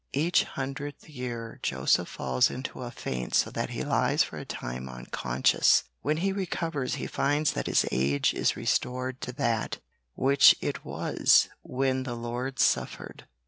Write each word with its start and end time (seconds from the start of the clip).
Each 0.13 0.45
hundredth 0.45 1.07
year 1.09 1.59
Joseph 1.61 2.07
falls 2.09 2.49
into 2.49 2.81
a 2.81 2.89
faint 2.89 3.35
so 3.35 3.51
that 3.51 3.69
he 3.69 3.83
lies 3.83 4.23
for 4.23 4.39
a 4.39 4.45
time 4.45 4.89
unconscious. 4.89 5.83
When 6.01 6.17
he 6.25 6.33
recovers 6.33 6.95
he 6.95 7.05
finds 7.05 7.51
that 7.53 7.67
his 7.67 7.85
age 7.91 8.33
is 8.33 8.57
restored 8.57 9.21
to 9.21 9.31
that 9.33 9.77
which 10.15 10.55
it 10.59 10.83
was 10.83 11.49
when 11.61 12.01
the 12.01 12.15
Lord 12.15 12.57
suffered. 12.57 13.27